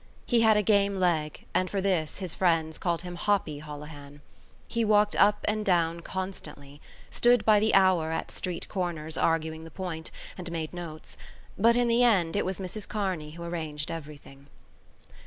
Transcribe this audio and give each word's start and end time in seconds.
He 0.25 0.41
had 0.41 0.57
a 0.57 0.63
game 0.63 0.99
leg 0.99 1.45
and 1.53 1.69
for 1.69 1.79
this 1.79 2.17
his 2.17 2.33
friends 2.33 2.79
called 2.79 3.03
him 3.03 3.13
Hoppy 3.15 3.59
Holohan. 3.59 4.21
He 4.67 4.83
walked 4.83 5.15
up 5.15 5.45
and 5.47 5.63
down 5.63 5.99
constantly, 5.99 6.81
stood 7.11 7.45
by 7.45 7.59
the 7.59 7.75
hour 7.75 8.11
at 8.11 8.31
street 8.31 8.67
corners 8.67 9.15
arguing 9.15 9.63
the 9.63 9.69
point 9.69 10.09
and 10.39 10.51
made 10.51 10.73
notes; 10.73 11.17
but 11.55 11.75
in 11.75 11.87
the 11.87 12.03
end 12.03 12.35
it 12.35 12.45
was 12.45 12.57
Mrs 12.57 12.87
Kearney 12.87 13.33
who 13.33 13.43
arranged 13.43 13.91
everything. 13.91 14.47